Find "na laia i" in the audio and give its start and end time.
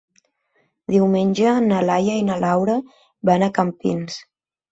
1.65-2.25